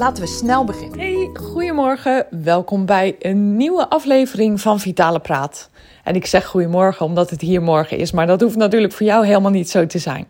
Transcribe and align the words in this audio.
Laten 0.00 0.22
we 0.22 0.28
snel 0.28 0.64
beginnen. 0.64 0.98
Hey, 0.98 1.30
goedemorgen. 1.32 2.26
Welkom 2.30 2.86
bij 2.86 3.16
een 3.18 3.56
nieuwe 3.56 3.88
aflevering 3.88 4.60
van 4.60 4.80
Vitale 4.80 5.20
Praat. 5.20 5.70
En 6.04 6.14
ik 6.14 6.26
zeg 6.26 6.46
goedemorgen 6.46 7.06
omdat 7.06 7.30
het 7.30 7.40
hier 7.40 7.62
morgen 7.62 7.98
is, 7.98 8.12
maar 8.12 8.26
dat 8.26 8.40
hoeft 8.40 8.56
natuurlijk 8.56 8.92
voor 8.92 9.06
jou 9.06 9.26
helemaal 9.26 9.50
niet 9.50 9.70
zo 9.70 9.86
te 9.86 9.98
zijn. 9.98 10.28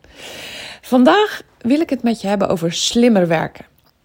Vandaag 0.81 1.43
wil 1.59 1.81
ik 1.81 1.91
het 1.91 2.03
met 2.03 2.21
je 2.21 2.29
hebben 2.29 2.49
over 2.49 2.73
slimmer 2.73 3.27
werken. 3.27 3.65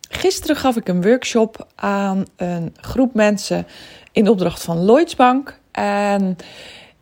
Gisteren 0.09 0.55
gaf 0.55 0.76
ik 0.76 0.88
een 0.88 1.02
workshop 1.02 1.68
aan 1.76 2.26
een 2.35 2.76
groep 2.82 3.13
mensen 3.13 3.68
in 4.12 4.29
opdracht 4.29 4.63
van 4.63 4.85
Lloyds 4.85 5.16
Bank. 5.16 5.59
En 5.71 6.35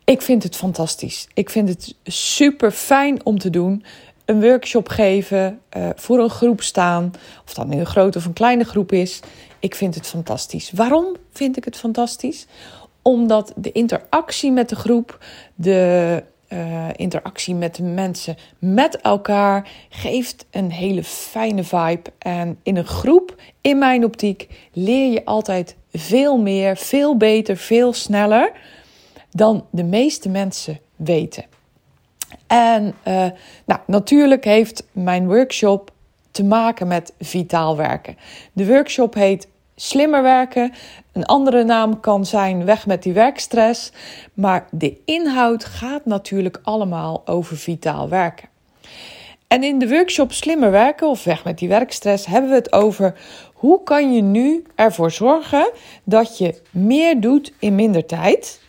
ik 0.04 0.22
vind 0.22 0.42
het 0.42 0.56
fantastisch. 0.56 1.28
Ik 1.34 1.50
vind 1.50 1.68
het 1.68 1.94
super 2.04 2.70
fijn 2.70 3.24
om 3.24 3.38
te 3.38 3.50
doen 3.50 3.84
een 4.24 4.40
workshop 4.40 4.88
geven, 4.88 5.60
uh, 5.76 5.88
voor 5.94 6.18
een 6.18 6.30
groep 6.30 6.62
staan, 6.62 7.12
of 7.44 7.54
dat 7.54 7.66
nu 7.66 7.78
een 7.78 7.86
grote 7.86 8.18
of 8.18 8.24
een 8.24 8.32
kleine 8.32 8.64
groep 8.64 8.92
is. 8.92 9.20
Ik 9.58 9.74
vind 9.74 9.94
het 9.94 10.06
fantastisch. 10.06 10.70
Waarom 10.70 11.16
vind 11.32 11.56
ik 11.56 11.64
het 11.64 11.76
fantastisch? 11.76 12.46
Omdat 13.02 13.52
de 13.56 13.72
interactie 13.72 14.52
met 14.52 14.68
de 14.68 14.76
groep, 14.76 15.24
de 15.54 16.22
uh, 16.48 16.88
interactie 16.96 17.54
met 17.54 17.74
de 17.74 17.82
mensen, 17.82 18.36
met 18.58 18.96
elkaar, 18.96 19.68
geeft 19.88 20.46
een 20.50 20.70
hele 20.70 21.04
fijne 21.04 21.64
vibe. 21.64 22.10
En 22.18 22.58
in 22.62 22.76
een 22.76 22.86
groep, 22.86 23.36
in 23.60 23.78
mijn 23.78 24.04
optiek, 24.04 24.48
leer 24.72 25.12
je 25.12 25.24
altijd 25.24 25.76
veel 25.92 26.38
meer, 26.38 26.76
veel 26.76 27.16
beter, 27.16 27.56
veel 27.56 27.92
sneller 27.92 28.52
dan 29.30 29.66
de 29.70 29.84
meeste 29.84 30.28
mensen 30.28 30.80
weten. 30.96 31.44
En 32.46 32.94
uh, 33.08 33.26
nou, 33.64 33.80
natuurlijk 33.86 34.44
heeft 34.44 34.86
mijn 34.92 35.26
workshop 35.26 35.90
te 36.30 36.44
maken 36.44 36.86
met 36.86 37.12
vitaal 37.20 37.76
werken. 37.76 38.16
De 38.52 38.66
workshop 38.66 39.14
heet 39.14 39.48
Slimmer 39.76 40.22
werken. 40.22 40.72
Een 41.12 41.24
andere 41.24 41.64
naam 41.64 42.00
kan 42.00 42.26
zijn 42.26 42.64
Weg 42.64 42.86
met 42.86 43.02
die 43.02 43.12
werkstress. 43.12 43.92
Maar 44.34 44.66
de 44.70 44.96
inhoud 45.04 45.64
gaat 45.64 46.04
natuurlijk 46.04 46.60
allemaal 46.62 47.22
over 47.24 47.56
vitaal 47.56 48.08
werken. 48.08 48.48
En 49.48 49.62
in 49.62 49.78
de 49.78 49.88
workshop 49.88 50.32
Slimmer 50.32 50.70
werken 50.70 51.08
of 51.08 51.24
Weg 51.24 51.44
met 51.44 51.58
die 51.58 51.68
werkstress 51.68 52.26
hebben 52.26 52.50
we 52.50 52.56
het 52.56 52.72
over 52.72 53.14
hoe 53.52 53.82
kan 53.82 54.14
je 54.14 54.22
nu 54.22 54.64
ervoor 54.74 55.10
zorgen 55.10 55.70
dat 56.04 56.38
je 56.38 56.60
meer 56.70 57.20
doet 57.20 57.52
in 57.58 57.74
minder 57.74 58.06
tijd. 58.06 58.60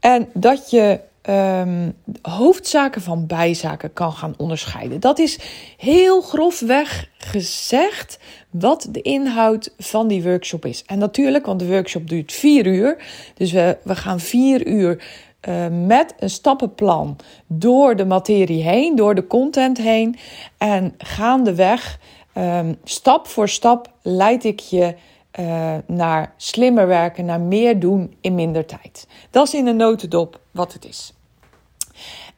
En 0.00 0.28
dat 0.32 0.70
je 0.70 1.00
um, 1.28 1.96
hoofdzaken 2.22 3.02
van 3.02 3.26
bijzaken 3.26 3.92
kan 3.92 4.12
gaan 4.12 4.34
onderscheiden. 4.36 5.00
Dat 5.00 5.18
is 5.18 5.38
heel 5.76 6.20
grofweg 6.20 7.08
gezegd 7.18 8.18
wat 8.50 8.88
de 8.90 9.02
inhoud 9.02 9.74
van 9.78 10.08
die 10.08 10.22
workshop 10.22 10.64
is. 10.64 10.84
En 10.86 10.98
natuurlijk, 10.98 11.46
want 11.46 11.60
de 11.60 11.66
workshop 11.66 12.08
duurt 12.08 12.32
vier 12.32 12.66
uur. 12.66 13.04
Dus 13.34 13.52
we, 13.52 13.78
we 13.82 13.96
gaan 13.96 14.20
vier 14.20 14.66
uur 14.66 15.02
uh, 15.48 15.66
met 15.86 16.14
een 16.18 16.30
stappenplan 16.30 17.16
door 17.46 17.96
de 17.96 18.04
materie 18.04 18.62
heen, 18.62 18.96
door 18.96 19.14
de 19.14 19.26
content 19.26 19.78
heen. 19.78 20.16
En 20.58 20.94
gaandeweg, 20.98 21.98
um, 22.34 22.76
stap 22.84 23.26
voor 23.26 23.48
stap, 23.48 23.92
leid 24.02 24.44
ik 24.44 24.60
je 24.60 24.94
uh, 25.38 25.76
naar 25.86 26.32
slimmer 26.36 26.86
werken, 26.86 27.24
naar 27.24 27.40
meer 27.40 27.80
doen 27.80 28.16
in 28.20 28.34
minder 28.34 28.66
tijd. 28.66 29.06
Dat 29.30 29.46
is 29.46 29.54
in 29.54 29.66
een 29.66 29.76
notendop 29.76 30.40
wat 30.50 30.72
het 30.72 30.84
is. 30.84 31.12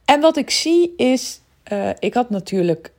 En 0.05 0.21
wat 0.21 0.37
ik 0.37 0.51
zie 0.51 0.95
is, 0.97 1.41
uh, 1.73 1.89
ik 1.99 2.15
had 2.15 2.31
natuurlijk 2.31 2.93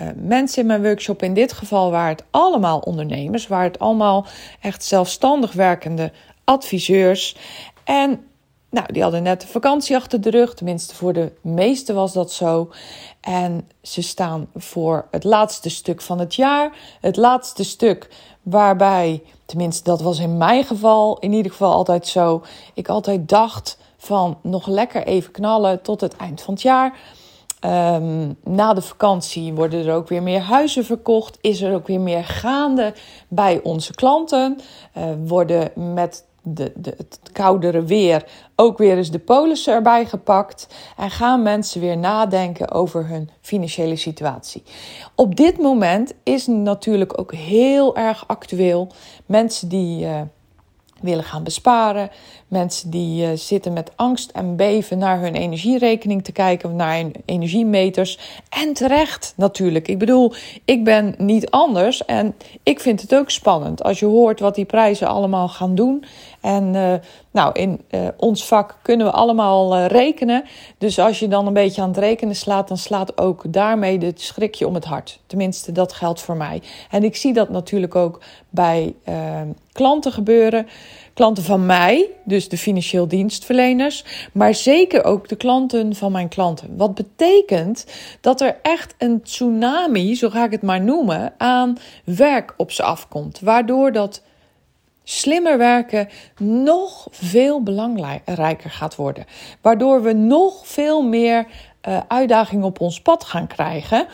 uh, 0.00 0.08
mensen 0.16 0.60
in 0.60 0.66
mijn 0.66 0.82
workshop, 0.82 1.22
in 1.22 1.34
dit 1.34 1.52
geval 1.52 1.90
waren 1.90 2.08
het 2.08 2.24
allemaal 2.30 2.78
ondernemers, 2.78 3.46
waren 3.46 3.70
het 3.70 3.78
allemaal 3.78 4.26
echt 4.60 4.84
zelfstandig 4.84 5.52
werkende 5.52 6.12
adviseurs. 6.44 7.36
En 7.84 8.26
nou, 8.70 8.92
die 8.92 9.02
hadden 9.02 9.22
net 9.22 9.40
de 9.40 9.46
vakantie 9.46 9.96
achter 9.96 10.20
de 10.20 10.30
rug, 10.30 10.54
tenminste 10.54 10.94
voor 10.94 11.12
de 11.12 11.32
meesten 11.40 11.94
was 11.94 12.12
dat 12.12 12.32
zo. 12.32 12.70
En 13.20 13.68
ze 13.82 14.02
staan 14.02 14.48
voor 14.54 15.06
het 15.10 15.24
laatste 15.24 15.70
stuk 15.70 16.00
van 16.00 16.18
het 16.18 16.34
jaar, 16.34 16.76
het 17.00 17.16
laatste 17.16 17.64
stuk 17.64 18.08
waarbij, 18.42 19.22
tenminste 19.46 19.84
dat 19.84 20.00
was 20.00 20.18
in 20.18 20.36
mijn 20.36 20.64
geval 20.64 21.18
in 21.18 21.32
ieder 21.32 21.50
geval 21.50 21.72
altijd 21.72 22.06
zo, 22.06 22.42
ik 22.74 22.88
altijd 22.88 23.28
dacht 23.28 23.78
van 23.96 24.38
nog 24.42 24.66
lekker 24.66 25.06
even 25.06 25.32
knallen 25.32 25.82
tot 25.82 26.00
het 26.00 26.16
eind 26.16 26.40
van 26.40 26.54
het 26.54 26.62
jaar. 26.62 26.98
Um, 27.64 28.36
na 28.44 28.74
de 28.74 28.80
vakantie 28.80 29.52
worden 29.52 29.86
er 29.86 29.94
ook 29.94 30.08
weer 30.08 30.22
meer 30.22 30.40
huizen 30.40 30.84
verkocht. 30.84 31.38
Is 31.40 31.60
er 31.60 31.74
ook 31.74 31.86
weer 31.86 32.00
meer 32.00 32.24
gaande 32.24 32.94
bij 33.28 33.60
onze 33.62 33.94
klanten. 33.94 34.58
Uh, 34.96 35.04
worden 35.26 35.70
met 35.94 36.24
de, 36.54 36.72
de, 36.76 36.94
het 36.96 37.20
koudere 37.32 37.82
weer 37.82 38.24
ook 38.56 38.78
weer 38.78 38.96
eens 38.96 39.10
de 39.10 39.18
polissen 39.18 39.74
erbij 39.74 40.06
gepakt. 40.06 40.66
En 40.96 41.10
gaan 41.10 41.42
mensen 41.42 41.80
weer 41.80 41.98
nadenken 41.98 42.70
over 42.70 43.06
hun 43.06 43.30
financiële 43.40 43.96
situatie. 43.96 44.62
Op 45.14 45.36
dit 45.36 45.58
moment 45.58 46.14
is 46.22 46.46
natuurlijk 46.46 47.18
ook 47.20 47.34
heel 47.34 47.96
erg 47.96 48.24
actueel. 48.26 48.88
Mensen 49.26 49.68
die. 49.68 50.04
Uh, 50.04 50.20
willen 51.00 51.24
gaan 51.24 51.44
besparen. 51.44 52.10
Mensen 52.48 52.90
die 52.90 53.26
uh, 53.26 53.32
zitten 53.34 53.72
met 53.72 53.92
angst 53.96 54.30
en 54.30 54.56
beven 54.56 54.98
naar 54.98 55.20
hun 55.20 55.34
energierekening 55.34 56.24
te 56.24 56.32
kijken, 56.32 56.76
naar 56.76 56.96
hun 56.96 57.12
energiemeters. 57.24 58.18
En 58.48 58.72
terecht 58.72 59.32
natuurlijk. 59.36 59.88
Ik 59.88 59.98
bedoel, 59.98 60.32
ik 60.64 60.84
ben 60.84 61.14
niet 61.18 61.50
anders 61.50 62.04
en 62.04 62.34
ik 62.62 62.80
vind 62.80 63.00
het 63.00 63.14
ook 63.14 63.30
spannend 63.30 63.82
als 63.82 63.98
je 63.98 64.06
hoort 64.06 64.40
wat 64.40 64.54
die 64.54 64.64
prijzen 64.64 65.08
allemaal 65.08 65.48
gaan 65.48 65.74
doen. 65.74 66.04
En 66.40 66.74
uh, 66.74 66.94
nou, 67.30 67.52
in 67.52 67.80
uh, 67.90 68.08
ons 68.16 68.46
vak 68.46 68.78
kunnen 68.82 69.06
we 69.06 69.12
allemaal 69.12 69.86
rekenen. 69.86 70.44
Dus 70.78 70.98
als 70.98 71.18
je 71.18 71.28
dan 71.28 71.46
een 71.46 71.52
beetje 71.52 71.82
aan 71.82 71.88
het 71.88 71.98
rekenen 71.98 72.36
slaat, 72.36 72.68
dan 72.68 72.76
slaat 72.76 73.18
ook 73.18 73.52
daarmee 73.52 73.98
het 73.98 74.20
schrikje 74.20 74.66
om 74.66 74.74
het 74.74 74.84
hart. 74.84 75.20
Tenminste, 75.26 75.72
dat 75.72 75.92
geldt 75.92 76.20
voor 76.20 76.36
mij. 76.36 76.62
En 76.90 77.04
ik 77.04 77.16
zie 77.16 77.32
dat 77.32 77.48
natuurlijk 77.48 77.94
ook 77.94 78.20
bij 78.50 78.94
klanten 79.72 80.12
gebeuren. 80.12 80.66
Klanten 81.14 81.44
van 81.44 81.66
mij, 81.66 82.08
dus 82.24 82.48
de 82.48 82.58
financieel 82.58 83.08
dienstverleners, 83.08 84.04
maar 84.32 84.54
zeker 84.54 85.04
ook 85.04 85.28
de 85.28 85.36
klanten 85.36 85.94
van 85.94 86.12
mijn 86.12 86.28
klanten. 86.28 86.76
Wat 86.76 86.94
betekent 86.94 87.86
dat 88.20 88.40
er 88.40 88.58
echt 88.62 88.94
een 88.98 89.22
tsunami, 89.22 90.14
zo 90.14 90.30
ga 90.30 90.44
ik 90.44 90.50
het 90.50 90.62
maar 90.62 90.80
noemen, 90.80 91.32
aan 91.38 91.78
werk 92.04 92.54
op 92.56 92.70
ze 92.70 92.82
afkomt. 92.82 93.40
Waardoor 93.40 93.92
dat 93.92 94.22
slimmer 95.10 95.58
werken 95.58 96.08
nog 96.38 97.06
veel 97.10 97.62
belangrijker 97.62 98.70
gaat 98.70 98.96
worden. 98.96 99.24
Waardoor 99.60 100.02
we 100.02 100.12
nog 100.12 100.66
veel 100.66 101.02
meer 101.02 101.46
uh, 101.88 102.00
uitdagingen 102.08 102.64
op 102.64 102.80
ons 102.80 103.02
pad 103.02 103.24
gaan 103.24 103.46
krijgen. 103.46 104.06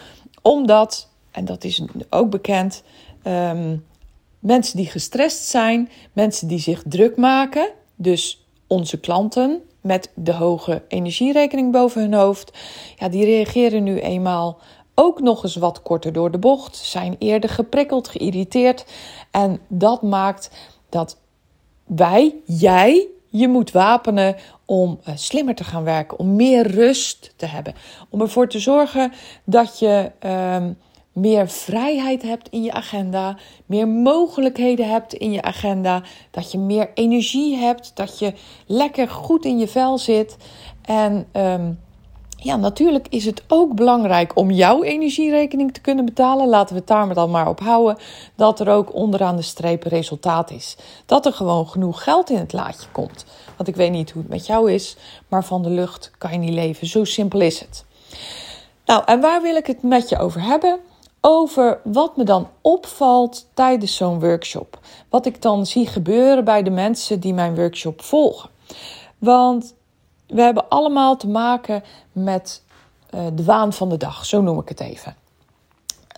Omdat, 0.43 1.11
en 1.31 1.45
dat 1.45 1.65
is 1.65 1.85
ook 2.11 2.31
bekend, 2.31 2.83
um, 3.27 3.85
Mensen 4.45 4.77
die 4.77 4.87
gestrest 4.87 5.45
zijn, 5.45 5.91
mensen 6.13 6.49
die 6.49 6.59
zich 6.59 6.83
druk 6.87 7.17
maken, 7.17 7.71
dus 7.97 8.47
onze 8.67 9.01
klanten 9.01 9.63
met 9.81 10.11
de 10.15 10.33
hoge 10.33 10.83
energierekening 10.89 11.73
boven 11.73 12.01
hun 12.01 12.15
hoofd, 12.15 12.59
ja, 12.97 13.09
die 13.09 13.25
reageren 13.25 13.83
nu 13.83 14.01
eenmaal 14.01 14.59
ook 14.95 15.21
nog 15.21 15.43
eens 15.43 15.57
wat 15.57 15.83
korter 15.83 16.13
door 16.13 16.31
de 16.31 16.39
bocht, 16.39 16.77
zijn 16.77 17.17
eerder 17.19 17.51
geprikkeld, 17.51 18.09
geïrriteerd. 18.09 18.85
En 19.31 19.61
dat 19.69 20.03
maakt 20.03 20.51
dat 20.95 21.19
wij, 21.87 22.35
jij, 22.45 23.09
je 23.29 23.49
moet 23.49 23.71
wapenen 23.71 24.37
om 24.65 25.01
uh, 25.09 25.15
slimmer 25.17 25.55
te 25.55 25.65
gaan 25.65 25.85
werken, 25.85 26.19
om 26.19 26.37
meer 26.37 26.67
rust 26.67 27.33
te 27.37 27.47
hebben. 27.47 27.75
Om 28.09 28.21
ervoor 28.21 28.49
te 28.49 28.59
zorgen 28.59 29.13
dat 29.45 29.79
je. 29.79 30.11
Uh, 30.25 30.67
meer 31.13 31.49
vrijheid 31.49 32.23
hebt 32.23 32.49
in 32.49 32.63
je 32.63 32.73
agenda, 32.73 33.39
meer 33.67 33.89
mogelijkheden 33.89 34.89
hebt 34.89 35.13
in 35.13 35.33
je 35.33 35.43
agenda, 35.43 36.03
dat 36.31 36.53
je 36.53 36.59
meer 36.59 36.91
energie 36.95 37.57
hebt, 37.57 37.91
dat 37.95 38.19
je 38.19 38.33
lekker 38.67 39.09
goed 39.09 39.45
in 39.45 39.59
je 39.59 39.69
vel 39.69 39.99
zit. 39.99 40.37
En 40.83 41.27
um, 41.33 41.79
Ja, 42.45 42.57
natuurlijk 42.57 43.07
is 43.09 43.25
het 43.25 43.43
ook 43.49 43.75
belangrijk 43.75 44.37
om 44.37 44.51
jouw 44.51 44.83
energierekening 44.83 45.73
te 45.73 45.81
kunnen 45.81 46.05
betalen. 46.05 46.49
Laten 46.49 46.75
we 46.75 46.81
het 46.81 46.89
daar 46.89 47.15
dan 47.15 47.31
maar 47.31 47.49
op 47.49 47.61
houden. 47.61 47.97
Dat 48.35 48.61
er 48.61 48.69
ook 48.69 48.95
onderaan 48.95 49.37
de 49.37 49.43
streep 49.43 49.83
resultaat 49.83 50.51
is. 50.51 50.77
Dat 51.07 51.27
er 51.27 51.33
gewoon 51.33 51.69
genoeg 51.69 52.03
geld 52.03 52.31
in 52.31 52.37
het 52.37 52.53
laadje 52.53 52.89
komt. 52.93 53.25
Want 53.57 53.69
ik 53.69 53.77
weet 53.77 53.91
niet 53.91 54.11
hoe 54.11 54.23
het 54.23 54.31
met 54.31 54.47
jou 54.47 54.73
is, 54.73 54.97
maar 55.29 55.45
van 55.45 55.63
de 55.63 55.69
lucht 55.71 56.11
kan 56.19 56.33
je 56.33 56.39
niet 56.39 56.53
leven. 56.53 56.87
Zo 56.87 57.05
simpel 57.05 57.41
is 57.41 57.61
het. 57.61 57.85
Nou, 58.85 59.03
en 59.07 59.21
waar 59.21 59.43
wil 59.43 59.57
ik 59.57 59.67
het 59.67 59.83
met 59.83 60.09
je 60.09 60.19
over 60.19 60.43
hebben? 60.43 60.79
Over 61.21 61.81
wat 61.85 62.17
me 62.17 62.25
dan 62.25 62.49
opvalt 62.61 63.47
tijdens 63.55 63.97
zo'n 63.97 64.21
workshop. 64.21 64.79
Wat 65.09 65.27
ik 65.27 65.43
dan 65.43 65.67
zie 65.67 65.87
gebeuren 65.87 66.45
bij 66.45 66.63
de 66.63 66.71
mensen 66.71 67.21
die 67.21 67.35
mijn 67.35 67.55
workshop 67.55 68.03
volgen. 68.03 68.51
Want 69.19 69.75
we 70.27 70.43
hebben 70.43 70.69
allemaal 70.69 71.17
te 71.17 71.29
maken 71.29 71.83
met 72.13 72.63
uh, 73.15 73.21
de 73.35 73.45
waan 73.45 73.73
van 73.73 73.89
de 73.89 73.97
dag, 73.97 74.27
zo 74.27 74.43
noem 74.43 74.61
ik 74.61 74.69
het 74.69 74.81
even. 74.81 75.17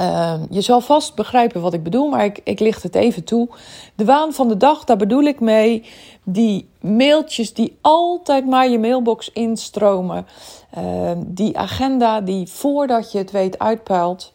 Uh, 0.01 0.35
je 0.51 0.61
zal 0.61 0.81
vast 0.81 1.15
begrijpen 1.15 1.61
wat 1.61 1.73
ik 1.73 1.83
bedoel, 1.83 2.09
maar 2.09 2.25
ik, 2.25 2.41
ik 2.45 2.61
licht 2.61 2.83
het 2.83 2.95
even 2.95 3.25
toe. 3.25 3.49
De 3.95 4.05
waan 4.05 4.33
van 4.33 4.49
de 4.49 4.57
dag, 4.57 4.85
daar 4.85 4.97
bedoel 4.97 5.23
ik 5.23 5.41
mee 5.41 5.85
die 6.25 6.69
mailtjes 6.81 7.55
die 7.55 7.79
altijd 7.81 8.47
maar 8.47 8.69
je 8.69 8.79
mailbox 8.79 9.31
instromen. 9.33 10.27
Uh, 10.79 11.11
die 11.17 11.59
agenda 11.59 12.21
die 12.21 12.47
voordat 12.47 13.13
je 13.13 13.19
het 13.19 13.31
weet 13.31 13.59
uitpuilt. 13.59 14.33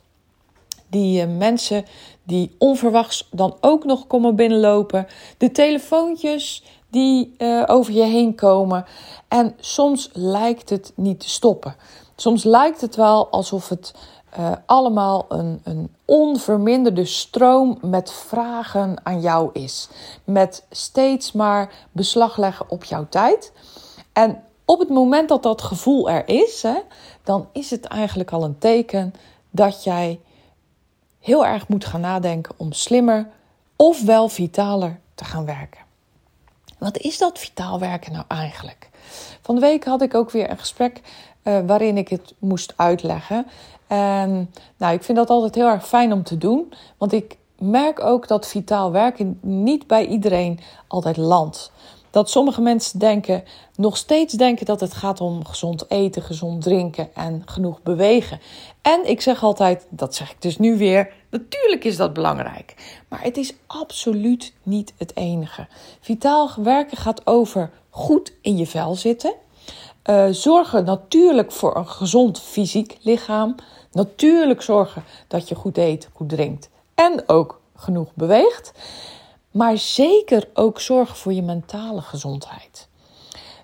Die 0.89 1.27
uh, 1.27 1.37
mensen 1.37 1.85
die 2.23 2.55
onverwachts 2.57 3.27
dan 3.31 3.57
ook 3.59 3.85
nog 3.85 4.07
komen 4.07 4.35
binnenlopen. 4.35 5.07
De 5.37 5.51
telefoontjes 5.51 6.63
die 6.91 7.35
uh, 7.37 7.63
over 7.67 7.93
je 7.93 8.03
heen 8.03 8.35
komen. 8.35 8.85
En 9.27 9.55
soms 9.59 10.09
lijkt 10.13 10.69
het 10.69 10.91
niet 10.95 11.19
te 11.19 11.29
stoppen. 11.29 11.75
Soms 12.15 12.43
lijkt 12.43 12.81
het 12.81 12.95
wel 12.95 13.29
alsof 13.29 13.69
het 13.69 13.93
uh, 14.39 14.51
allemaal 14.65 15.25
een, 15.29 15.61
een 15.63 15.95
onverminderde 16.05 17.05
stroom 17.05 17.77
met 17.81 18.11
vragen 18.11 18.99
aan 19.03 19.21
jou 19.21 19.49
is. 19.53 19.89
Met 20.23 20.65
steeds 20.69 21.31
maar 21.31 21.73
beslag 21.91 22.37
leggen 22.37 22.69
op 22.69 22.83
jouw 22.83 23.07
tijd. 23.09 23.53
En 24.13 24.43
op 24.65 24.79
het 24.79 24.89
moment 24.89 25.29
dat 25.29 25.43
dat 25.43 25.61
gevoel 25.61 26.09
er 26.09 26.27
is, 26.27 26.61
hè, 26.61 26.77
dan 27.23 27.47
is 27.51 27.69
het 27.69 27.85
eigenlijk 27.85 28.31
al 28.31 28.43
een 28.43 28.57
teken 28.57 29.13
dat 29.49 29.83
jij 29.83 30.19
heel 31.19 31.45
erg 31.45 31.67
moet 31.67 31.85
gaan 31.85 32.01
nadenken 32.01 32.53
om 32.57 32.71
slimmer 32.71 33.29
of 33.75 34.03
wel 34.03 34.29
vitaler 34.29 34.99
te 35.15 35.23
gaan 35.23 35.45
werken. 35.45 35.90
Wat 36.81 36.97
is 36.97 37.17
dat 37.17 37.39
vitaal 37.39 37.79
werken 37.79 38.11
nou 38.11 38.25
eigenlijk? 38.27 38.89
Van 39.41 39.55
de 39.55 39.61
week 39.61 39.85
had 39.85 40.01
ik 40.01 40.15
ook 40.15 40.31
weer 40.31 40.49
een 40.49 40.57
gesprek 40.57 41.01
uh, 41.43 41.59
waarin 41.65 41.97
ik 41.97 42.07
het 42.07 42.33
moest 42.39 42.73
uitleggen. 42.75 43.47
En 43.87 44.53
nou, 44.77 44.93
ik 44.93 45.03
vind 45.03 45.17
dat 45.17 45.29
altijd 45.29 45.55
heel 45.55 45.67
erg 45.67 45.87
fijn 45.87 46.13
om 46.13 46.23
te 46.23 46.37
doen, 46.37 46.73
want 46.97 47.13
ik 47.13 47.37
merk 47.57 47.99
ook 47.99 48.27
dat 48.27 48.47
vitaal 48.47 48.91
werken 48.91 49.39
niet 49.41 49.87
bij 49.87 50.05
iedereen 50.05 50.59
altijd 50.87 51.17
landt. 51.17 51.71
Dat 52.09 52.29
sommige 52.29 52.61
mensen 52.61 52.99
denken, 52.99 53.43
nog 53.75 53.97
steeds 53.97 54.33
denken 54.33 54.65
dat 54.65 54.79
het 54.79 54.93
gaat 54.93 55.21
om 55.21 55.45
gezond 55.45 55.89
eten, 55.89 56.21
gezond 56.21 56.61
drinken 56.61 57.15
en 57.15 57.41
genoeg 57.45 57.81
bewegen. 57.81 58.39
En 58.81 59.09
ik 59.09 59.21
zeg 59.21 59.43
altijd, 59.43 59.87
dat 59.89 60.15
zeg 60.15 60.31
ik 60.31 60.41
dus 60.41 60.57
nu 60.57 60.77
weer, 60.77 61.13
natuurlijk 61.31 61.83
is 61.83 61.97
dat 61.97 62.13
belangrijk. 62.13 62.99
Maar 63.07 63.23
het 63.23 63.37
is 63.37 63.53
absoluut 63.67 64.53
niet 64.63 64.93
het 64.97 65.15
enige. 65.15 65.67
Vitaal 65.99 66.51
werken 66.57 66.97
gaat 66.97 67.27
over 67.27 67.71
goed 67.89 68.33
in 68.41 68.57
je 68.57 68.67
vel 68.67 68.95
zitten. 68.95 69.33
Uh, 70.09 70.27
zorgen 70.31 70.85
natuurlijk 70.85 71.51
voor 71.51 71.75
een 71.75 71.87
gezond 71.87 72.39
fysiek 72.39 72.97
lichaam. 73.01 73.55
Natuurlijk 73.91 74.61
zorgen 74.61 75.03
dat 75.27 75.49
je 75.49 75.55
goed 75.55 75.77
eet, 75.77 76.09
goed 76.13 76.29
drinkt 76.29 76.69
en 76.95 77.23
ook 77.25 77.61
genoeg 77.75 78.09
beweegt. 78.13 78.71
Maar 79.51 79.77
zeker 79.77 80.49
ook 80.53 80.79
zorgen 80.79 81.17
voor 81.17 81.33
je 81.33 81.41
mentale 81.41 82.01
gezondheid. 82.01 82.87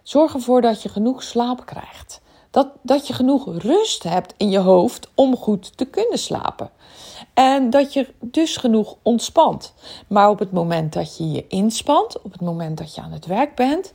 Zorg 0.04 0.34
ervoor 0.34 0.62
dat 0.62 0.82
je 0.82 0.90
genoeg 0.90 1.24
slaap 1.24 1.66
krijgt. 1.66 2.22
Dat, 2.52 2.68
dat 2.82 3.08
je 3.08 3.14
genoeg 3.14 3.58
rust 3.58 4.04
hebt 4.04 4.34
in 4.38 4.50
je 4.50 4.60
hoofd 4.60 5.10
om 5.16 5.38
goed 5.38 5.78
te 5.78 5.86
kunnen 5.86 6.20
slapen. 6.20 6.70
En 7.34 7.70
dat 7.70 7.94
je 7.94 8.08
dus 8.20 8.58
genoeg 8.58 8.96
ontspant. 9.02 9.74
Maar 10.08 10.30
op 10.30 10.40
het 10.40 10.52
moment 10.52 10.94
dat 10.94 11.18
je 11.18 11.32
je 11.32 11.48
inspant, 11.48 12.22
op 12.22 12.32
het 12.32 12.42
moment 12.42 12.78
dat 12.78 12.96
je 12.96 13.02
aan 13.02 13.12
het 13.12 13.26
werk 13.26 13.56
bent, 13.56 13.92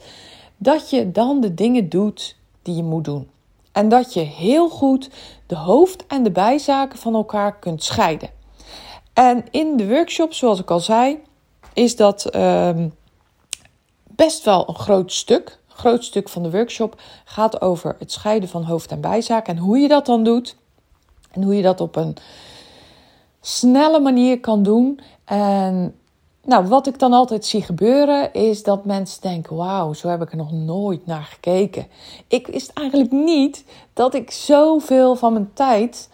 dat 0.57 0.91
je 0.91 1.13
dan 1.13 1.41
de 1.41 1.55
dingen 1.55 1.89
doet 1.89 2.37
die 2.63 2.77
je 2.77 2.83
moet 2.83 3.05
doen. 3.05 3.31
En 3.73 3.89
dat 3.89 4.15
je 4.15 4.21
heel 4.21 4.69
goed 4.69 5.11
de 5.47 5.57
hoofd- 5.57 6.07
en 6.07 6.23
de 6.23 6.31
bijzaken 6.31 6.99
van 6.99 7.15
elkaar 7.15 7.59
kunt 7.59 7.83
scheiden. 7.83 8.31
En 9.13 9.45
in 9.51 9.77
de 9.77 9.89
workshop, 9.89 10.33
zoals 10.33 10.61
ik 10.61 10.71
al 10.71 10.81
zei, 10.81 11.19
is 11.73 11.97
dat 11.97 12.37
uh, 12.37 12.71
best 14.03 14.45
wel 14.45 14.69
een 14.69 14.75
groot 14.75 15.13
stuk. 15.13 15.59
Groot 15.75 16.05
stuk 16.05 16.29
van 16.29 16.43
de 16.43 16.51
workshop 16.51 17.01
gaat 17.25 17.61
over 17.61 17.97
het 17.99 18.13
scheiden 18.13 18.49
van 18.49 18.63
hoofd- 18.63 18.91
en 18.91 19.01
bijzaken 19.01 19.57
en 19.57 19.63
hoe 19.63 19.79
je 19.79 19.89
dat 19.89 20.07
dan 20.07 20.25
doet. 20.25 20.57
En 21.31 21.43
hoe 21.43 21.57
je 21.57 21.63
dat 21.63 21.81
op 21.81 21.97
een 21.97 22.17
snelle 23.41 24.01
manier 24.01 24.41
kan 24.41 24.63
doen. 24.63 25.01
En 25.25 25.95
nou, 26.45 26.67
wat 26.67 26.87
ik 26.87 26.99
dan 26.99 27.13
altijd 27.13 27.45
zie 27.45 27.63
gebeuren 27.63 28.33
is 28.33 28.63
dat 28.63 28.85
mensen 28.85 29.21
denken: 29.21 29.57
wauw, 29.57 29.93
zo 29.93 30.09
heb 30.09 30.23
ik 30.23 30.31
er 30.31 30.37
nog 30.37 30.53
nooit 30.53 31.07
naar 31.07 31.23
gekeken. 31.23 31.87
Ik 32.29 32.47
wist 32.47 32.71
eigenlijk 32.75 33.11
niet 33.13 33.65
dat 33.93 34.15
ik 34.15 34.31
zoveel 34.31 35.17
van 35.17 35.33
mijn 35.33 35.51
tijd 35.55 36.09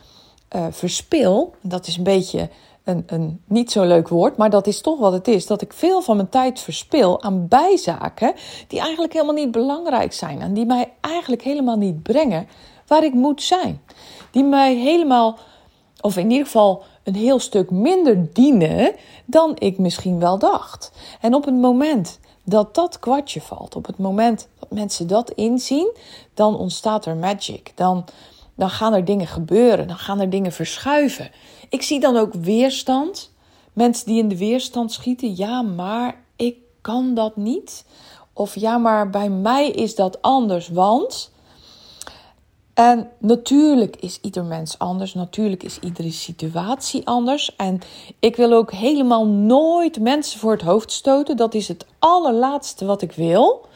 uh, 0.57 0.67
verspil. 0.71 1.55
Dat 1.61 1.87
is 1.87 1.97
een 1.97 2.03
beetje 2.03 2.49
een, 2.89 3.03
een 3.07 3.41
niet 3.47 3.71
zo 3.71 3.85
leuk 3.85 4.09
woord, 4.09 4.37
maar 4.37 4.51
dat 4.51 4.67
is 4.67 4.81
toch 4.81 4.99
wat 4.99 5.13
het 5.13 5.29
is. 5.29 5.47
Dat 5.47 5.63
ik 5.63 5.73
veel 5.73 6.01
van 6.01 6.17
mijn 6.17 6.29
tijd 6.29 6.61
verspil 6.61 7.23
aan 7.23 7.49
bijzaken 7.49 8.35
die 8.69 8.81
eigenlijk 8.81 9.13
helemaal 9.13 9.35
niet 9.35 9.51
belangrijk 9.51 10.13
zijn. 10.13 10.41
En 10.41 10.55
die 10.55 10.67
mij 10.67 10.93
eigenlijk 11.01 11.43
helemaal 11.43 11.77
niet 11.77 12.03
brengen 12.03 12.49
waar 12.87 13.05
ik 13.05 13.15
moet 13.15 13.43
zijn. 13.43 13.83
Die 14.31 14.45
mij 14.45 14.75
helemaal, 14.75 15.39
of 16.01 16.17
in 16.17 16.31
ieder 16.31 16.47
geval 16.47 16.83
een 17.03 17.15
heel 17.15 17.39
stuk 17.39 17.71
minder 17.71 18.33
dienen 18.33 18.95
dan 19.25 19.57
ik 19.59 19.79
misschien 19.79 20.19
wel 20.19 20.39
dacht. 20.39 20.93
En 21.21 21.35
op 21.35 21.45
het 21.45 21.55
moment 21.55 22.21
dat 22.45 22.75
dat 22.75 22.99
kwartje 22.99 23.41
valt, 23.41 23.77
op 23.77 23.87
het 23.87 23.99
moment 23.99 24.49
dat 24.59 24.71
mensen 24.71 25.07
dat 25.07 25.31
inzien, 25.31 25.97
dan 26.35 26.57
ontstaat 26.57 27.07
er 27.07 27.17
magic. 27.17 27.73
Dan, 27.75 28.05
dan 28.55 28.71
gaan 28.71 28.95
er 28.95 29.05
dingen 29.05 29.27
gebeuren, 29.27 29.89
dan 29.89 29.97
gaan 29.97 30.21
er 30.21 30.31
dingen 30.31 30.53
verschuiven. 30.53 31.31
Ik 31.69 31.83
zie 31.83 32.01
dan 32.01 32.17
ook 32.17 32.35
weerstand. 32.35 33.33
Mensen 33.73 34.07
die 34.07 34.19
in 34.19 34.29
de 34.29 34.39
weerstand 34.39 34.93
schieten, 34.93 35.37
ja, 35.37 35.63
maar 35.63 36.25
ik 36.37 36.57
kan 36.81 37.15
dat 37.15 37.37
niet. 37.37 37.85
Of 38.33 38.55
ja, 38.55 38.79
maar 38.79 39.11
bij 39.11 39.29
mij 39.29 39.71
is 39.71 39.95
dat 39.95 40.23
anders, 40.23 40.69
want. 40.69 41.31
En 42.75 43.11
natuurlijk 43.19 43.97
is 43.97 44.19
ieder 44.23 44.45
mens 44.45 44.79
anders. 44.79 45.15
Natuurlijk 45.15 45.63
is 45.63 45.79
iedere 45.79 46.11
situatie 46.11 47.07
anders. 47.07 47.57
En 47.57 47.79
ik 48.19 48.37
wil 48.37 48.53
ook 48.53 48.73
helemaal 48.73 49.27
nooit 49.27 50.01
mensen 50.01 50.41
voor 50.41 50.53
het 50.53 50.63
hoofd 50.63 50.93
stoten. 50.93 51.37
Dat 51.37 51.55
is 51.55 51.69
het 51.69 51.87
allerlaatste 51.99 52.85
wat 52.85 53.03
ik 53.03 53.13
wil. 53.13 53.67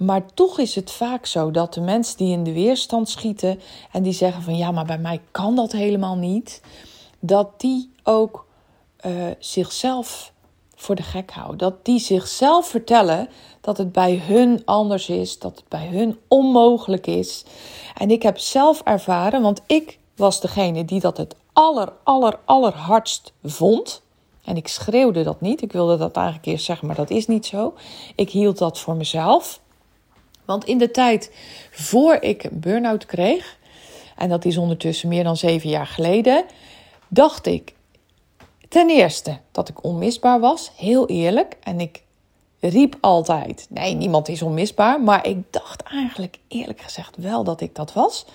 Maar 0.00 0.26
toch 0.34 0.58
is 0.58 0.74
het 0.74 0.90
vaak 0.90 1.26
zo 1.26 1.50
dat 1.50 1.74
de 1.74 1.80
mensen 1.80 2.16
die 2.16 2.32
in 2.32 2.44
de 2.44 2.52
weerstand 2.52 3.08
schieten 3.08 3.60
en 3.92 4.02
die 4.02 4.12
zeggen 4.12 4.42
van 4.42 4.56
ja, 4.56 4.70
maar 4.70 4.84
bij 4.84 4.98
mij 4.98 5.20
kan 5.30 5.56
dat 5.56 5.72
helemaal 5.72 6.16
niet, 6.16 6.62
dat 7.18 7.60
die 7.60 7.92
ook 8.02 8.46
uh, 9.06 9.12
zichzelf 9.38 10.32
voor 10.74 10.94
de 10.94 11.02
gek 11.02 11.30
houden. 11.30 11.58
Dat 11.58 11.84
die 11.84 11.98
zichzelf 11.98 12.66
vertellen 12.66 13.28
dat 13.60 13.78
het 13.78 13.92
bij 13.92 14.22
hun 14.26 14.62
anders 14.64 15.08
is, 15.08 15.38
dat 15.38 15.56
het 15.56 15.68
bij 15.68 15.86
hun 15.86 16.18
onmogelijk 16.28 17.06
is. 17.06 17.44
En 17.96 18.10
ik 18.10 18.22
heb 18.22 18.38
zelf 18.38 18.80
ervaren, 18.84 19.42
want 19.42 19.60
ik 19.66 19.98
was 20.16 20.40
degene 20.40 20.84
die 20.84 21.00
dat 21.00 21.16
het 21.16 21.36
aller, 21.52 21.92
aller, 22.02 22.38
allerhardst 22.44 23.32
vond. 23.44 24.02
En 24.44 24.56
ik 24.56 24.68
schreeuwde 24.68 25.22
dat 25.22 25.40
niet. 25.40 25.62
Ik 25.62 25.72
wilde 25.72 25.96
dat 25.96 26.16
eigenlijk 26.16 26.46
eerst 26.46 26.64
zeggen, 26.64 26.86
maar 26.86 26.96
dat 26.96 27.10
is 27.10 27.26
niet 27.26 27.46
zo. 27.46 27.74
Ik 28.14 28.30
hield 28.30 28.58
dat 28.58 28.78
voor 28.78 28.94
mezelf. 28.94 29.60
Want 30.50 30.64
in 30.64 30.78
de 30.78 30.90
tijd 30.90 31.32
voor 31.70 32.14
ik 32.14 32.44
een 32.44 32.60
burn-out 32.60 33.06
kreeg, 33.06 33.58
en 34.16 34.28
dat 34.28 34.44
is 34.44 34.56
ondertussen 34.56 35.08
meer 35.08 35.24
dan 35.24 35.36
zeven 35.36 35.70
jaar 35.70 35.86
geleden, 35.86 36.44
dacht 37.08 37.46
ik 37.46 37.74
ten 38.68 38.88
eerste 38.88 39.38
dat 39.52 39.68
ik 39.68 39.84
onmisbaar 39.84 40.40
was, 40.40 40.72
heel 40.76 41.08
eerlijk. 41.08 41.56
En 41.62 41.80
ik 41.80 42.02
riep 42.60 42.96
altijd: 43.00 43.66
nee, 43.68 43.94
niemand 43.94 44.28
is 44.28 44.42
onmisbaar. 44.42 45.00
Maar 45.00 45.26
ik 45.26 45.38
dacht 45.50 45.82
eigenlijk 45.82 46.38
eerlijk 46.48 46.80
gezegd 46.80 47.16
wel 47.16 47.44
dat 47.44 47.60
ik 47.60 47.74
dat 47.74 47.92
was. 47.92 48.26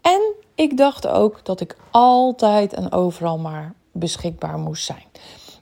En 0.00 0.20
ik 0.54 0.76
dacht 0.76 1.06
ook 1.06 1.44
dat 1.44 1.60
ik 1.60 1.76
altijd 1.90 2.72
en 2.72 2.92
overal 2.92 3.38
maar 3.38 3.74
beschikbaar 3.92 4.58
moest 4.58 4.84
zijn. 4.84 5.04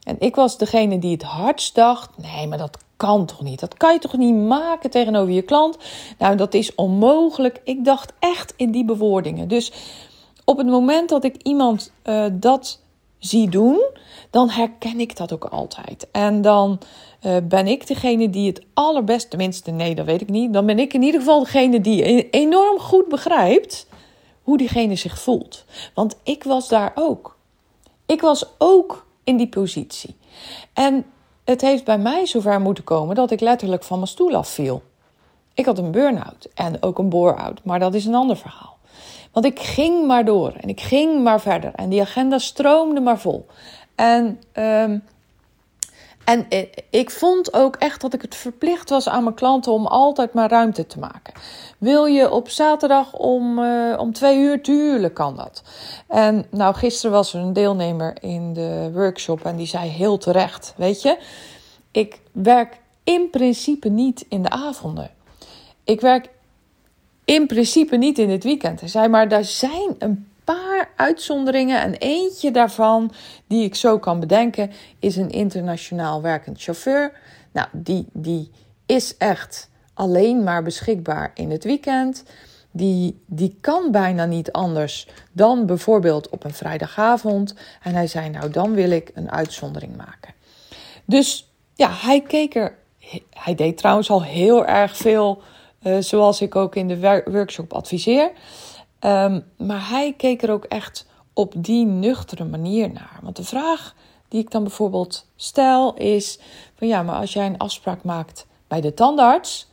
En 0.09 0.15
ik 0.19 0.35
was 0.35 0.57
degene 0.57 0.99
die 0.99 1.11
het 1.11 1.23
hardst 1.23 1.75
dacht: 1.75 2.09
nee, 2.17 2.47
maar 2.47 2.57
dat 2.57 2.77
kan 2.97 3.25
toch 3.25 3.41
niet? 3.41 3.59
Dat 3.59 3.77
kan 3.77 3.93
je 3.93 3.99
toch 3.99 4.17
niet 4.17 4.35
maken 4.35 4.89
tegenover 4.89 5.33
je 5.33 5.41
klant? 5.41 5.77
Nou, 6.17 6.35
dat 6.35 6.53
is 6.53 6.75
onmogelijk. 6.75 7.61
Ik 7.63 7.85
dacht 7.85 8.13
echt 8.19 8.53
in 8.57 8.71
die 8.71 8.85
bewoordingen. 8.85 9.47
Dus 9.47 9.71
op 10.45 10.57
het 10.57 10.67
moment 10.67 11.09
dat 11.09 11.23
ik 11.23 11.35
iemand 11.43 11.91
uh, 12.03 12.25
dat 12.31 12.79
zie 13.19 13.49
doen, 13.49 13.83
dan 14.29 14.49
herken 14.49 14.99
ik 14.99 15.17
dat 15.17 15.33
ook 15.33 15.45
altijd. 15.45 16.07
En 16.11 16.41
dan 16.41 16.79
uh, 17.21 17.37
ben 17.43 17.67
ik 17.67 17.87
degene 17.87 18.29
die 18.29 18.47
het 18.47 18.61
allerbest, 18.73 19.29
tenminste, 19.29 19.71
nee, 19.71 19.95
dat 19.95 20.05
weet 20.05 20.21
ik 20.21 20.29
niet. 20.29 20.53
Dan 20.53 20.65
ben 20.65 20.79
ik 20.79 20.93
in 20.93 21.01
ieder 21.01 21.19
geval 21.19 21.39
degene 21.39 21.81
die 21.81 22.09
e-, 22.09 22.27
enorm 22.31 22.79
goed 22.79 23.07
begrijpt 23.07 23.87
hoe 24.43 24.57
diegene 24.57 24.95
zich 24.95 25.19
voelt. 25.19 25.65
Want 25.93 26.15
ik 26.23 26.43
was 26.43 26.67
daar 26.67 26.91
ook. 26.95 27.37
Ik 28.05 28.21
was 28.21 28.45
ook 28.57 29.07
in 29.23 29.37
die 29.37 29.47
positie. 29.47 30.15
En 30.73 31.05
het 31.43 31.61
heeft 31.61 31.83
bij 31.83 31.97
mij 31.97 32.25
zover 32.25 32.61
moeten 32.61 32.83
komen 32.83 33.15
dat 33.15 33.31
ik 33.31 33.39
letterlijk 33.39 33.83
van 33.83 33.97
mijn 33.97 34.09
stoel 34.09 34.35
afviel. 34.35 34.83
Ik 35.53 35.65
had 35.65 35.77
een 35.77 35.91
burn-out 35.91 36.47
en 36.53 36.83
ook 36.83 36.97
een 36.97 37.09
bore-out, 37.09 37.63
maar 37.63 37.79
dat 37.79 37.93
is 37.93 38.05
een 38.05 38.15
ander 38.15 38.37
verhaal. 38.37 38.77
Want 39.31 39.45
ik 39.45 39.59
ging 39.59 40.07
maar 40.07 40.25
door 40.25 40.53
en 40.57 40.69
ik 40.69 40.81
ging 40.81 41.23
maar 41.23 41.41
verder 41.41 41.71
en 41.75 41.89
die 41.89 42.01
agenda 42.01 42.37
stroomde 42.37 43.01
maar 43.01 43.19
vol. 43.19 43.45
En, 43.95 44.41
um, 44.53 45.03
en 46.29 46.45
ik 46.89 47.09
vond 47.09 47.53
ook 47.53 47.75
echt 47.75 48.01
dat 48.01 48.13
ik 48.13 48.21
het 48.21 48.35
verplicht 48.35 48.89
was 48.89 49.09
aan 49.09 49.23
mijn 49.23 49.35
klanten 49.35 49.71
om 49.71 49.85
altijd 49.85 50.33
maar 50.33 50.49
ruimte 50.49 50.87
te 50.87 50.99
maken. 50.99 51.33
Wil 51.77 52.05
je 52.05 52.31
op 52.31 52.49
zaterdag 52.49 53.13
om, 53.13 53.59
uh, 53.59 53.99
om 53.99 54.13
twee 54.13 54.37
uur? 54.37 54.61
Tuurlijk 54.61 55.13
kan 55.13 55.35
dat. 55.35 55.63
En 56.07 56.45
nou, 56.49 56.75
gisteren 56.75 57.11
was 57.11 57.33
er 57.33 57.39
een 57.39 57.53
deelnemer 57.53 58.17
in 58.21 58.53
de 58.53 58.91
workshop 58.93 59.45
en 59.45 59.55
die 59.55 59.67
zei 59.67 59.89
heel 59.89 60.17
terecht: 60.17 60.73
Weet 60.77 61.01
je, 61.01 61.17
ik 61.91 62.19
werk 62.31 62.79
in 63.03 63.29
principe 63.29 63.89
niet 63.89 64.25
in 64.29 64.43
de 64.43 64.49
avonden. 64.49 65.11
Ik 65.83 66.01
werk 66.01 66.29
in 67.25 67.47
principe 67.47 67.95
niet 67.95 68.17
in 68.17 68.29
het 68.29 68.43
weekend. 68.43 68.79
Hij 68.79 68.89
zei, 68.89 69.07
maar 69.07 69.27
daar 69.27 69.43
zijn 69.43 69.95
een 69.99 70.28
uitzonderingen. 70.99 71.81
En 71.81 71.93
eentje 71.93 72.51
daarvan, 72.51 73.11
die 73.47 73.63
ik 73.63 73.75
zo 73.75 73.99
kan 73.99 74.19
bedenken, 74.19 74.71
is 74.99 75.15
een 75.15 75.29
internationaal 75.29 76.21
werkend 76.21 76.61
chauffeur. 76.61 77.11
Nou, 77.51 77.67
die, 77.71 78.07
die 78.13 78.51
is 78.85 79.17
echt 79.17 79.69
alleen 79.93 80.43
maar 80.43 80.63
beschikbaar 80.63 81.31
in 81.33 81.51
het 81.51 81.63
weekend. 81.63 82.23
Die, 82.71 83.23
die 83.25 83.57
kan 83.61 83.91
bijna 83.91 84.25
niet 84.25 84.51
anders 84.51 85.07
dan 85.31 85.65
bijvoorbeeld 85.65 86.29
op 86.29 86.43
een 86.43 86.53
vrijdagavond. 86.53 87.55
En 87.83 87.93
hij 87.93 88.07
zei, 88.07 88.29
nou 88.29 88.49
dan 88.49 88.73
wil 88.73 88.89
ik 88.89 89.11
een 89.13 89.31
uitzondering 89.31 89.95
maken. 89.95 90.33
Dus 91.05 91.51
ja, 91.75 91.89
hij 91.91 92.21
keek 92.21 92.55
er. 92.55 92.77
Hij 93.29 93.55
deed 93.55 93.77
trouwens 93.77 94.09
al 94.09 94.23
heel 94.23 94.65
erg 94.65 94.97
veel 94.97 95.41
uh, 95.83 95.97
zoals 95.99 96.41
ik 96.41 96.55
ook 96.55 96.75
in 96.75 96.87
de 96.87 97.23
workshop 97.25 97.73
adviseer. 97.73 98.31
Um, 99.01 99.45
maar 99.57 99.89
hij 99.89 100.13
keek 100.17 100.41
er 100.41 100.51
ook 100.51 100.63
echt 100.63 101.05
op 101.33 101.53
die 101.57 101.85
nuchtere 101.85 102.45
manier 102.45 102.91
naar. 102.91 103.19
Want 103.21 103.35
de 103.35 103.43
vraag 103.43 103.95
die 104.27 104.41
ik 104.41 104.51
dan 104.51 104.63
bijvoorbeeld 104.63 105.25
stel 105.35 105.93
is: 105.93 106.39
van 106.75 106.87
ja, 106.87 107.03
maar 107.03 107.15
als 107.15 107.33
jij 107.33 107.45
een 107.45 107.57
afspraak 107.57 108.03
maakt 108.03 108.47
bij 108.67 108.81
de 108.81 108.93
tandarts, 108.93 109.67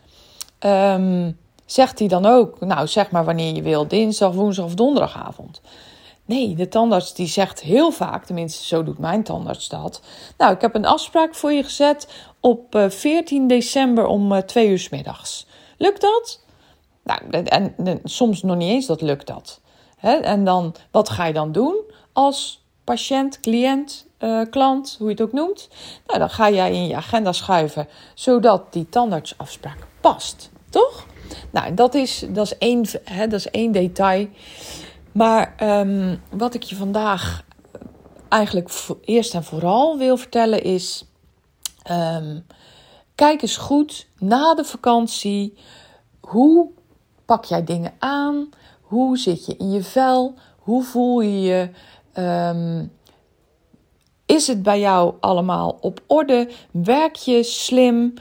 um, 0.60 1.38
zegt 1.64 1.98
hij 1.98 2.08
dan 2.08 2.26
ook, 2.26 2.60
nou 2.60 2.86
zeg 2.86 3.10
maar 3.10 3.24
wanneer 3.24 3.54
je 3.54 3.62
wil, 3.62 3.88
dinsdag, 3.88 4.32
woensdag 4.32 4.64
of 4.64 4.74
donderdagavond. 4.74 5.60
Nee, 6.24 6.54
de 6.54 6.68
tandarts 6.68 7.14
die 7.14 7.26
zegt 7.26 7.60
heel 7.60 7.90
vaak, 7.90 8.24
tenminste 8.24 8.64
zo 8.64 8.82
doet 8.82 8.98
mijn 8.98 9.22
tandarts 9.22 9.68
dat. 9.68 10.00
Nou, 10.38 10.54
ik 10.54 10.60
heb 10.60 10.74
een 10.74 10.86
afspraak 10.86 11.34
voor 11.34 11.52
je 11.52 11.62
gezet 11.62 12.08
op 12.40 12.84
14 12.88 13.42
eh, 13.42 13.48
december 13.48 14.06
om 14.06 14.46
2 14.46 14.64
eh, 14.64 14.70
uur 14.70 14.78
s 14.78 14.88
middags. 14.88 15.46
Lukt 15.76 16.00
dat? 16.00 16.44
Nou, 17.06 17.20
en, 17.30 17.74
soms 18.04 18.42
nog 18.42 18.56
niet 18.56 18.70
eens 18.70 18.86
dat 18.86 19.00
lukt 19.00 19.26
dat. 19.26 19.60
en 20.00 20.44
dan, 20.44 20.74
wat 20.90 21.08
ga 21.08 21.24
je 21.24 21.32
dan 21.32 21.52
doen 21.52 21.80
als 22.12 22.64
patiënt, 22.84 23.40
cliënt, 23.40 24.06
uh, 24.18 24.40
klant, 24.50 24.96
hoe 24.98 25.06
je 25.06 25.12
het 25.12 25.22
ook 25.22 25.32
noemt? 25.32 25.68
Nou, 26.06 26.18
dan 26.18 26.30
ga 26.30 26.50
jij 26.50 26.72
in 26.72 26.86
je 26.86 26.94
agenda 26.94 27.32
schuiven, 27.32 27.88
zodat 28.14 28.72
die 28.72 28.88
tandartsafspraak 28.88 29.86
past, 30.00 30.50
toch? 30.70 31.06
Nou, 31.50 31.74
dat 31.74 31.94
is, 31.94 32.24
dat 32.28 32.46
is, 32.46 32.58
één, 32.58 32.84
dat 33.18 33.32
is 33.32 33.50
één 33.50 33.72
detail. 33.72 34.28
Maar 35.12 35.54
um, 35.80 36.22
wat 36.30 36.54
ik 36.54 36.62
je 36.62 36.76
vandaag 36.76 37.44
eigenlijk 38.28 38.70
eerst 39.04 39.34
en 39.34 39.44
vooral 39.44 39.98
wil 39.98 40.16
vertellen 40.16 40.62
is... 40.62 41.04
Um, 41.90 42.46
Kijk 43.16 43.42
eens 43.42 43.56
goed 43.56 44.06
na 44.18 44.54
de 44.54 44.64
vakantie. 44.64 45.54
Hoe 46.20 46.70
pak 47.26 47.44
jij 47.44 47.64
dingen 47.64 47.92
aan? 47.98 48.48
Hoe 48.80 49.18
zit 49.18 49.46
je 49.46 49.56
in 49.56 49.70
je 49.70 49.82
vel? 49.82 50.34
Hoe 50.58 50.82
voel 50.82 51.20
je 51.20 51.40
je? 51.40 51.70
Um, 52.22 52.92
is 54.26 54.46
het 54.46 54.62
bij 54.62 54.80
jou 54.80 55.14
allemaal 55.20 55.78
op 55.80 56.00
orde? 56.06 56.50
Werk 56.70 57.16
je 57.16 57.42
slim? 57.42 58.14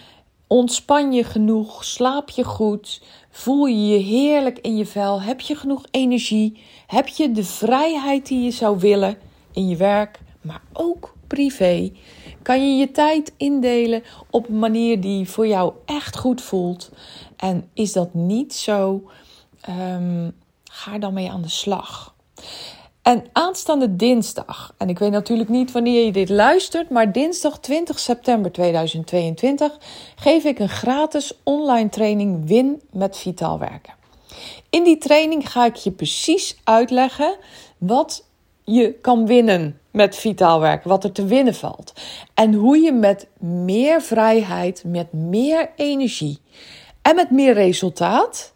Ontspan 0.47 1.13
je 1.13 1.23
genoeg? 1.23 1.83
Slaap 1.83 2.29
je 2.29 2.43
goed? 2.43 3.01
Voel 3.29 3.65
je 3.65 3.87
je 3.87 3.97
heerlijk 3.97 4.59
in 4.59 4.77
je 4.77 4.85
vel? 4.85 5.21
Heb 5.21 5.39
je 5.39 5.55
genoeg 5.55 5.83
energie? 5.91 6.63
Heb 6.87 7.07
je 7.07 7.31
de 7.31 7.43
vrijheid 7.43 8.27
die 8.27 8.43
je 8.43 8.51
zou 8.51 8.79
willen 8.79 9.17
in 9.51 9.67
je 9.67 9.75
werk, 9.75 10.19
maar 10.41 10.61
ook 10.73 11.13
privé? 11.27 11.91
Kan 12.41 12.69
je 12.69 12.75
je 12.75 12.91
tijd 12.91 13.33
indelen 13.37 14.03
op 14.29 14.49
een 14.49 14.59
manier 14.59 15.01
die 15.01 15.29
voor 15.29 15.47
jou 15.47 15.73
echt 15.85 16.17
goed 16.17 16.41
voelt? 16.41 16.91
En 17.37 17.69
is 17.73 17.93
dat 17.93 18.13
niet 18.13 18.53
zo? 18.53 19.03
Um, 19.69 20.35
ga 20.63 20.97
dan 20.97 21.13
mee 21.13 21.31
aan 21.31 21.41
de 21.41 21.49
slag. 21.49 22.15
En 23.01 23.25
aanstaande 23.31 23.95
dinsdag, 23.95 24.73
en 24.77 24.89
ik 24.89 24.99
weet 24.99 25.11
natuurlijk 25.11 25.49
niet 25.49 25.71
wanneer 25.71 26.05
je 26.05 26.11
dit 26.11 26.29
luistert, 26.29 26.89
maar 26.89 27.11
dinsdag 27.11 27.59
20 27.59 27.99
september 27.99 28.51
2022 28.51 29.77
geef 30.15 30.43
ik 30.43 30.59
een 30.59 30.69
gratis 30.69 31.33
online 31.43 31.89
training 31.89 32.47
Win 32.47 32.81
met 32.91 33.17
Vitaal 33.17 33.59
Werken. 33.59 33.93
In 34.69 34.83
die 34.83 34.97
training 34.97 35.51
ga 35.51 35.65
ik 35.65 35.75
je 35.75 35.91
precies 35.91 36.57
uitleggen 36.63 37.37
wat 37.77 38.25
je 38.63 38.93
kan 38.93 39.25
winnen 39.25 39.79
met 39.91 40.15
vitaal 40.15 40.59
werken, 40.59 40.89
wat 40.89 41.03
er 41.03 41.11
te 41.11 41.25
winnen 41.25 41.55
valt. 41.55 41.93
En 42.33 42.53
hoe 42.53 42.77
je 42.77 42.91
met 42.91 43.27
meer 43.39 44.01
vrijheid, 44.01 44.83
met 44.85 45.13
meer 45.13 45.71
energie 45.75 46.39
en 47.05 47.15
met 47.15 47.31
meer 47.31 47.53
resultaat 47.53 48.53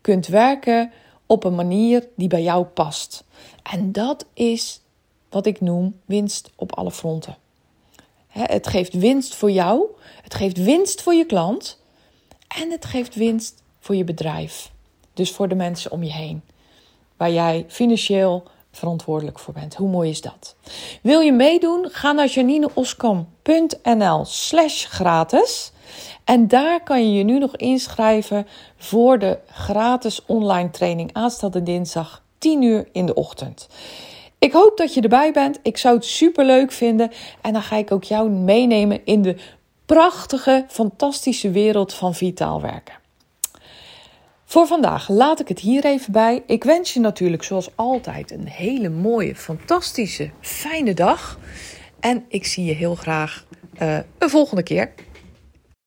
kunt 0.00 0.26
werken 0.26 0.92
op 1.26 1.44
een 1.44 1.54
manier 1.54 2.08
die 2.16 2.28
bij 2.28 2.42
jou 2.42 2.64
past. 2.64 3.24
En 3.62 3.92
dat 3.92 4.26
is 4.34 4.80
wat 5.30 5.46
ik 5.46 5.60
noem 5.60 6.00
winst 6.04 6.50
op 6.56 6.76
alle 6.76 6.90
fronten. 6.90 7.36
Het 8.28 8.66
geeft 8.66 8.92
winst 8.92 9.34
voor 9.34 9.50
jou, 9.50 9.86
het 10.22 10.34
geeft 10.34 10.56
winst 10.56 11.02
voor 11.02 11.14
je 11.14 11.24
klant 11.24 11.82
en 12.48 12.70
het 12.70 12.84
geeft 12.84 13.14
winst 13.14 13.62
voor 13.80 13.94
je 13.94 14.04
bedrijf. 14.04 14.70
Dus 15.14 15.32
voor 15.32 15.48
de 15.48 15.54
mensen 15.54 15.90
om 15.90 16.02
je 16.02 16.12
heen, 16.12 16.42
waar 17.16 17.30
jij 17.30 17.64
financieel 17.68 18.42
verantwoordelijk 18.70 19.38
voor 19.38 19.54
bent. 19.54 19.74
Hoe 19.74 19.88
mooi 19.88 20.10
is 20.10 20.20
dat? 20.20 20.56
Wil 21.02 21.20
je 21.20 21.32
meedoen? 21.32 21.88
Ga 21.90 22.12
naar 22.12 22.28
janineoskam.nl 22.28 24.24
slash 24.24 24.86
gratis. 24.86 25.72
En 26.24 26.48
daar 26.48 26.82
kan 26.82 27.02
je 27.02 27.18
je 27.18 27.24
nu 27.24 27.38
nog 27.38 27.56
inschrijven 27.56 28.46
voor 28.76 29.18
de 29.18 29.38
gratis 29.50 30.24
online 30.26 30.70
training 30.70 31.10
aanstaande 31.12 31.62
dinsdag 31.62 32.22
10 32.38 32.62
uur 32.62 32.88
in 32.92 33.06
de 33.06 33.14
ochtend. 33.14 33.68
Ik 34.38 34.52
hoop 34.52 34.76
dat 34.76 34.94
je 34.94 35.00
erbij 35.00 35.32
bent. 35.32 35.58
Ik 35.62 35.76
zou 35.76 35.94
het 35.94 36.04
super 36.04 36.44
leuk 36.44 36.72
vinden. 36.72 37.10
En 37.40 37.52
dan 37.52 37.62
ga 37.62 37.76
ik 37.76 37.92
ook 37.92 38.04
jou 38.04 38.30
meenemen 38.30 39.00
in 39.04 39.22
de 39.22 39.36
prachtige, 39.86 40.64
fantastische 40.68 41.50
wereld 41.50 41.94
van 41.94 42.14
vitaal 42.14 42.60
werken. 42.60 42.94
Voor 44.50 44.66
vandaag 44.66 45.08
laat 45.08 45.40
ik 45.40 45.48
het 45.48 45.58
hier 45.58 45.84
even 45.84 46.12
bij. 46.12 46.42
Ik 46.46 46.64
wens 46.64 46.94
je 46.94 47.00
natuurlijk 47.00 47.42
zoals 47.42 47.70
altijd 47.74 48.30
een 48.30 48.46
hele 48.46 48.88
mooie, 48.88 49.34
fantastische, 49.34 50.30
fijne 50.40 50.94
dag. 50.94 51.38
En 52.00 52.24
ik 52.28 52.46
zie 52.46 52.64
je 52.64 52.72
heel 52.72 52.94
graag 52.94 53.44
uh, 53.82 53.98
een 54.18 54.30
volgende 54.30 54.62
keer. 54.62 54.92